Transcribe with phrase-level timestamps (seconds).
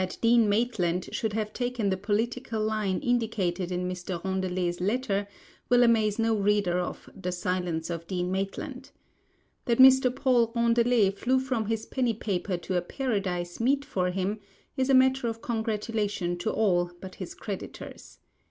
[0.01, 4.19] That Dean Maitland should have taken the political line indicated in Mr.
[4.23, 5.27] Rondelet's letter
[5.69, 8.89] will amaze no reader of 'The Silence of Dean Maitland.'
[9.65, 10.09] That Mr.
[10.09, 14.39] Paul Rondelet flew from his penny paper to a Paradise meet for him
[14.75, 18.17] is a matter of congratulation to all but his creditors.